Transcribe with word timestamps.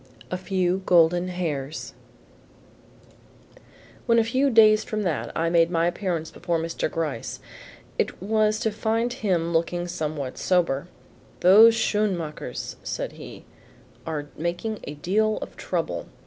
A 0.31 0.35
FEW 0.35 0.81
GOLDEN 0.83 1.27
HAIRS 1.27 1.93
When 4.07 4.17
a 4.17 4.23
few 4.23 4.49
days 4.49 4.83
from 4.83 5.03
that 5.03 5.31
I 5.37 5.51
made 5.51 5.69
my 5.69 5.85
appearance 5.85 6.31
before 6.31 6.57
Mr. 6.57 6.89
Gryce, 6.89 7.39
it 7.99 8.19
was 8.19 8.59
to 8.61 8.71
find 8.71 9.13
him 9.13 9.53
looking 9.53 9.87
somewhat 9.87 10.39
sober. 10.39 10.87
"Those 11.41 11.75
Schoenmakers," 11.75 12.77
said 12.81 13.11
he, 13.11 13.45
"are 14.07 14.29
making 14.35 14.79
a 14.85 14.95
deal 14.95 15.37
of 15.37 15.55
trouble. 15.55 16.07